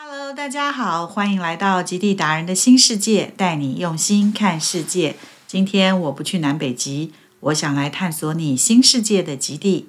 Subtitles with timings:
[0.00, 5.16] Hello，大家好，欢迎来到极地达人的新世界，带你用心看世界。
[5.48, 9.88] 今天我不去南北极，我想来探索你新世界的极地。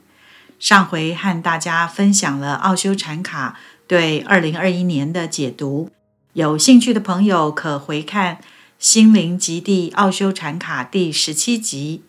[0.58, 5.92] 上回和大家分享了奥修禅卡对二零二一年的解读，
[6.34, 8.38] 有兴趣的朋友可回看
[8.80, 12.02] 《心灵极地奥修禅卡》第十七集。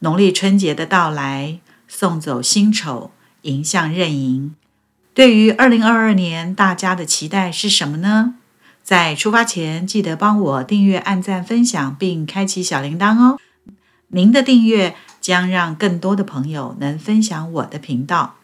[0.00, 4.56] 农历春节的到来，送走辛丑，迎向壬寅。
[5.18, 8.34] 对于二零二二年，大家的期待是什么呢？
[8.84, 13.36] 在出发前，记得帮我订阅、按赞、分享，并开启小铃铛哦。
[14.10, 18.36] 您的订阅将让更多的朋友能分享我的频道。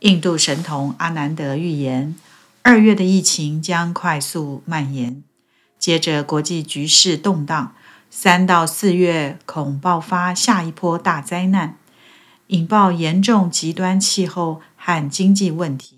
[0.00, 2.16] 印度神童阿南德预言，
[2.62, 5.22] 二月的疫情将快速蔓延，
[5.78, 7.76] 接着国际局势动荡。
[8.10, 11.76] 三到四月恐爆发下一波大灾难，
[12.48, 15.96] 引爆严重极端气候和经济问题。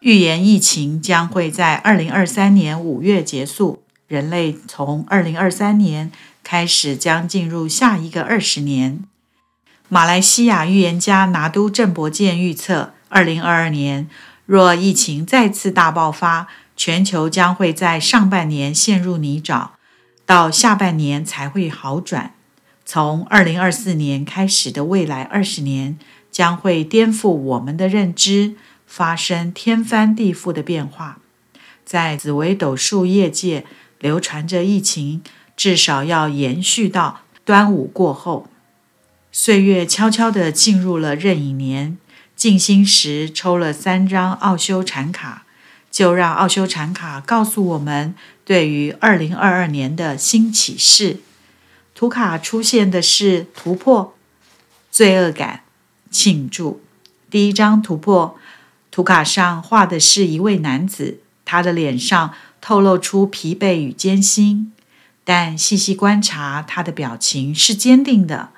[0.00, 6.12] 预言疫情将会在二零二三年五月结束，人类从二零二三年
[6.44, 9.00] 开始将进入下一个二十年。
[9.88, 14.08] 马来西亚预言家拿督郑伯健预测，二零二二年
[14.44, 19.70] 若疫情再次大爆发，全球将会在上半年陷入泥沼。
[20.26, 22.34] 到下半年才会好转。
[22.84, 25.98] 从二零二四年开始的未来二十年，
[26.38, 28.54] 将会颠覆我们的认知，
[28.86, 31.18] 发生天翻地覆的变化。
[31.84, 33.64] 在紫微斗数业界，
[33.98, 35.20] 流传着疫情
[35.56, 38.46] 至少要延续到端午过后。
[39.32, 41.98] 岁月悄悄地进入了壬寅年，
[42.36, 45.44] 静心时抽了三张奥修禅卡。
[45.90, 48.14] 就让奥修禅卡告诉我们
[48.44, 51.16] 对于二零二二年的新启示。
[51.96, 54.14] 图卡出现的是突破、
[54.92, 55.62] 罪恶感、
[56.10, 56.80] 庆祝。
[57.30, 58.36] 第一张突破，
[58.90, 64.72] 图卡上画的是一位男子，他的脸上透露出疲惫与艰辛，
[65.24, 68.50] 但细细观察，他的表情是坚定的。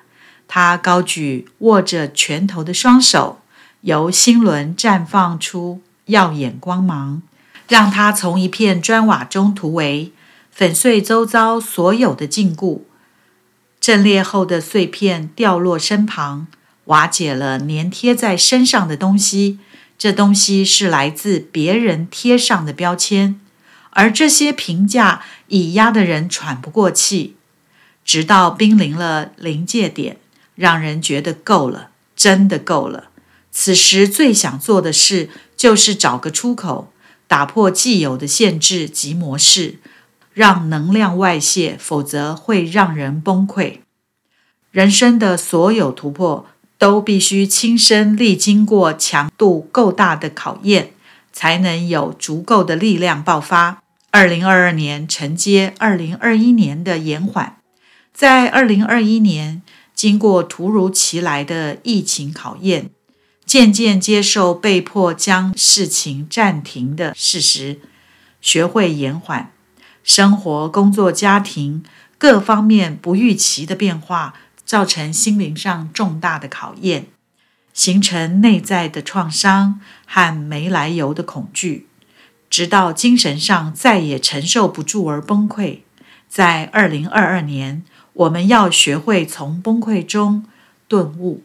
[0.47, 3.41] 他高举握着拳头的双手，
[3.81, 5.81] 由心轮绽放出。
[6.05, 7.21] 耀眼光芒，
[7.69, 10.11] 让他从一片砖瓦中突围，
[10.51, 12.81] 粉碎周遭所有的禁锢。
[13.79, 16.47] 阵裂后的碎片掉落身旁，
[16.85, 19.59] 瓦解了粘贴在身上的东西。
[19.97, 23.39] 这东西是来自别人贴上的标签，
[23.91, 27.35] 而这些评价已压得人喘不过气，
[28.03, 30.17] 直到濒临了临界点，
[30.55, 33.09] 让人觉得够了，真的够了。
[33.51, 36.91] 此时最想做的事就是找个出口，
[37.27, 39.77] 打破既有的限制及模式，
[40.33, 43.81] 让能量外泄，否则会让人崩溃。
[44.71, 46.47] 人生的所有突破
[46.81, 50.93] 都必须亲身历经过强度够大的考验，
[51.31, 53.83] 才能有足够的力量爆发。
[54.09, 57.57] 二零二二年承接二零二一年的延缓，
[58.11, 59.61] 在二零二一年
[59.93, 62.89] 经过突如其来的疫情考验。
[63.45, 67.79] 渐渐接受被迫将事情暂停的事实，
[68.41, 69.51] 学会延缓
[70.03, 71.83] 生活、工作、家庭
[72.17, 74.33] 各方面不预期的变化，
[74.71, 77.07] 造成心灵上重大的考验，
[77.73, 81.87] 形成内在的创伤和没来由的恐惧，
[82.49, 85.79] 直到精神上再也承受不住而崩溃。
[86.29, 87.83] 在二零二二年，
[88.13, 90.45] 我们要学会从崩溃中
[90.87, 91.43] 顿悟。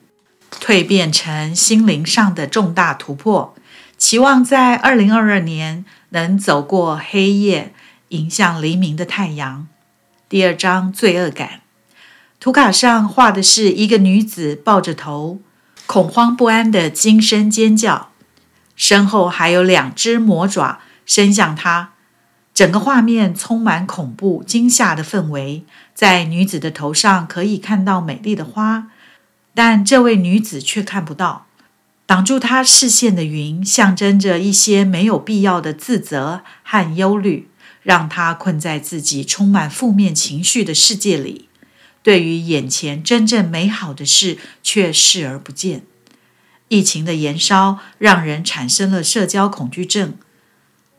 [0.49, 3.57] 蜕变成心灵上的重大突破，
[3.99, 7.75] 期望在二零二二年能走过黑夜，
[8.11, 9.67] 迎向黎明的太阳。
[10.29, 11.63] 第二章罪恶感，
[12.39, 15.41] 图卡上画的是一个女子抱着头，
[15.87, 18.11] 恐慌不安的惊声尖叫，
[18.77, 21.93] 身后还有两只魔爪伸向她。
[22.55, 25.65] 整个画面充满恐怖、惊吓的氛围。
[25.95, 28.89] 在女子的头上可以看到美丽的花。
[29.55, 31.47] 但这位女子却看不到，
[32.05, 37.49] 挡住她视线的云，象征着一些没有必要的自责和忧虑，
[37.83, 41.46] 让她困在自己充满负面情绪的世界里。
[42.07, 45.83] 对于眼前真正美好的事，却视而不见。
[46.69, 50.15] 疫情的延烧让人产生了社交恐惧症，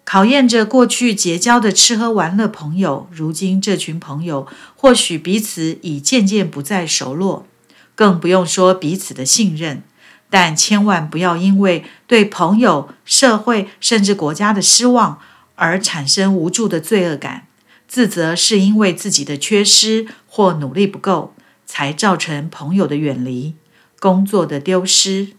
[0.04, 3.08] 考验着过去结交的吃喝玩乐朋友。
[3.10, 7.48] 如今，这群朋友或许彼此已渐渐不再熟络。
[7.96, 9.84] 更不用说彼此的信任，
[10.30, 15.22] 但千万不要因为对朋友、社会甚至国家的失望
[15.56, 17.48] 而产生无助的罪恶感，
[17.88, 20.06] 自责是因为自己的缺失
[20.38, 21.34] 或努力不够
[21.66, 23.56] 才造成朋友的远离、
[24.00, 25.30] 工作的丢失。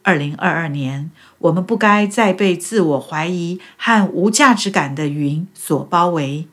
[0.00, 1.10] 二零二二年，
[1.40, 6.48] 我们不该再被自我怀疑和无价值感的云所包围，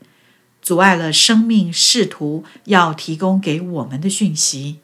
[0.62, 4.80] 阻碍了生命试图要提供给我们的讯息。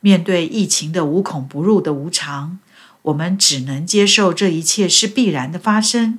[0.00, 2.58] 面对疫情的无孔不入的无常，
[3.02, 6.18] 我们只能接受这一切是必然的发生，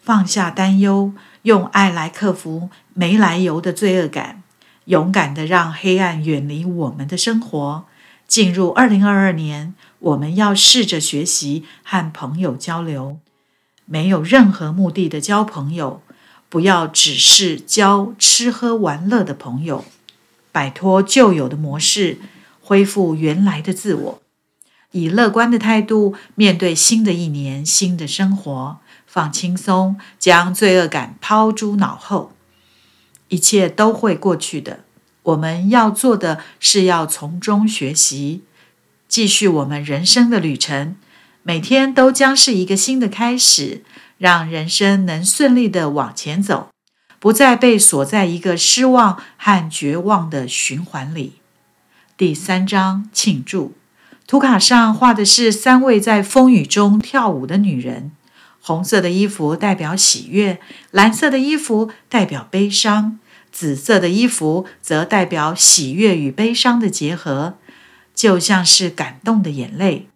[0.00, 1.12] 放下担忧，
[1.42, 4.42] 用爱来克服没来由的罪恶感，
[4.86, 7.84] 勇敢的让黑暗远离我们的生活。
[8.26, 9.74] 进入二零二二年。
[10.04, 13.20] 我们要试着学习和朋友交流，
[13.86, 16.02] 没有任何目的的交朋友，
[16.50, 19.82] 不要只是交吃喝玩乐的朋友，
[20.52, 22.18] 摆脱旧有的模式，
[22.60, 24.22] 恢复原来的自我，
[24.90, 28.76] 以乐观的态度面对新的一年、新的生活，
[29.06, 32.33] 放轻松，将罪恶感抛诸脑后，
[33.34, 34.84] 一切都会过去的。
[35.24, 38.44] 我们要做的是要从中学习。
[39.08, 40.96] 继续我们人生的旅程，
[41.42, 43.82] 每天都将是一个新的开始，
[44.18, 46.68] 让人生能顺利的往前走，
[47.18, 51.32] 不再被锁在一个失望和绝望的循环里。
[52.16, 53.72] 第三章庆祝，
[54.28, 58.12] 图卡上画的是三位在风雨中跳舞的女人，
[58.60, 60.60] 红色的衣服代表喜悦，
[60.92, 63.18] 蓝色的衣服代表悲伤，
[63.54, 67.54] 紫色的衣服则代表喜悦与悲伤的结合。
[68.14, 70.08] 就像是感动的眼泪，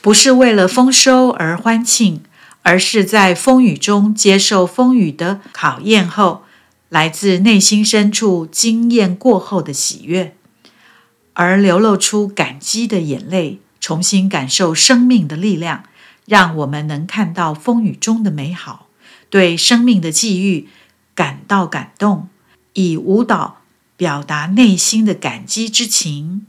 [0.00, 2.22] 不是为了丰收而欢庆，
[2.62, 6.44] 而是在风雨中接受风雨的考验后，
[6.88, 10.34] 来自内心深处经验过后的喜悦，
[11.34, 15.84] 而流露出感激的眼泪，重新感受生命的力量，
[16.24, 18.86] 让我们能看到风雨中的美好，
[19.28, 20.68] 对生命的际遇
[21.14, 22.29] 感到感动，
[22.74, 23.62] 以舞蹈
[23.96, 26.46] 表达内心的感激之情。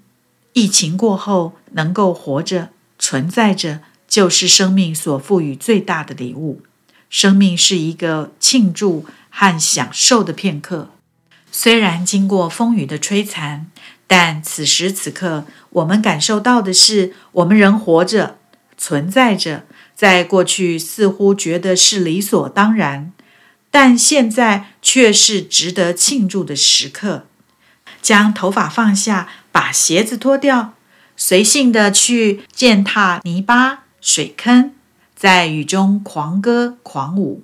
[0.53, 2.69] 疫情过后，能够活着、
[2.99, 6.61] 存在着，就是生命所赋予最大的礼物。
[7.09, 10.89] 生命是一个庆祝和享受的片刻。
[11.51, 13.69] 虽然经过风雨的摧残，
[14.07, 18.37] 但此时此刻，我们感受到的是，我们仍活着、
[18.77, 19.63] 存在着。
[19.93, 23.11] 在过去似乎觉得是理所当然，
[23.71, 27.25] 但现在却是值得庆祝的时刻。
[28.01, 30.73] 将头发放下，把鞋子脱掉，
[31.15, 34.73] 随性的去践踏泥巴、水坑，
[35.15, 37.43] 在雨中狂歌狂舞。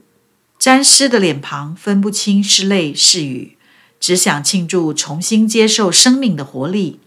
[0.59, 3.57] 沾湿的脸庞分不清是泪是雨，
[3.99, 6.99] 只想庆祝重新接受生命的活力。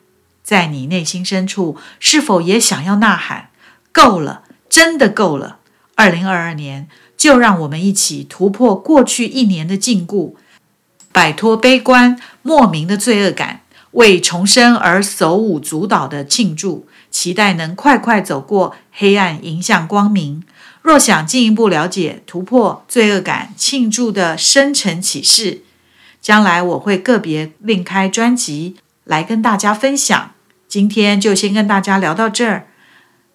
[0.43, 3.51] 在你内心深处，是否也想要呐喊：
[3.93, 5.59] 够了，真的够了！
[5.97, 6.89] 二零二二年，
[7.21, 10.33] 就让我们一起突破过去一年的禁锢。
[11.13, 20.43] 摆脱悲观、莫名的罪恶感，为重生而手舞足蹈的庆祝，期待能快快走过黑暗，迎向光明。
[20.81, 25.61] 若想进一步了解突破罪恶感庆祝的深层启示，
[26.23, 30.31] 将来我会个别另开专辑来跟大家分享。
[30.67, 32.69] 今天就先跟大家聊到这儿。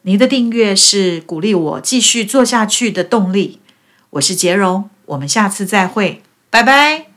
[0.02, 3.60] 您的订阅是鼓励我继续做下去的动力。
[4.16, 7.15] 我是杰荣，我们下次再会，拜拜。